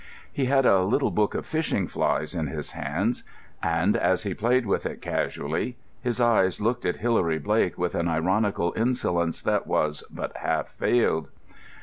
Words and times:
He 0.33 0.45
had 0.45 0.65
a 0.65 0.81
little 0.81 1.11
book 1.11 1.35
of 1.35 1.45
fishing 1.45 1.85
flies 1.87 2.33
in 2.33 2.47
his 2.47 2.71
hands, 2.71 3.23
and 3.61 3.95
as 3.95 4.23
he 4.23 4.33
played 4.33 4.65
with 4.65 4.83
it 4.83 4.99
casually 4.99 5.77
his 6.01 6.19
eyes 6.19 6.59
looked 6.59 6.87
at 6.87 6.95
Hilary 6.97 7.37
Blake 7.37 7.77
with 7.77 7.93
an 7.93 8.07
ironical 8.07 8.73
insolence 8.75 9.43
that 9.43 9.67
was 9.67 10.03
but 10.09 10.35
half 10.37 10.75
veiled. 10.77 11.29